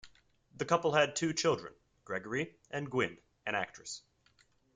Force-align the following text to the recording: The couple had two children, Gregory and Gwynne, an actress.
The 0.57 0.65
couple 0.65 0.93
had 0.93 1.15
two 1.15 1.31
children, 1.31 1.75
Gregory 2.05 2.55
and 2.71 2.89
Gwynne, 2.89 3.19
an 3.45 3.53
actress. 3.53 4.01